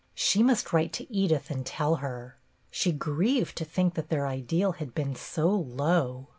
She 0.15 0.41
must 0.41 0.73
write 0.73 0.93
to 0.93 1.13
Edith 1.13 1.51
and 1.51 1.63
tell 1.63 1.97
her; 1.97 2.39
she 2.71 2.91
grieved 2.91 3.55
to 3.57 3.65
think 3.65 3.93
that 3.93 4.09
their 4.09 4.25
ideal 4.25 4.71
had 4.71 4.95
been 4.95 5.13
so 5.13 5.49
low. 5.49 6.29